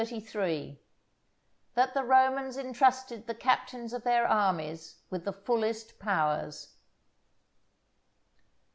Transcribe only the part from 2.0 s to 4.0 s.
Romans intrusted the Captains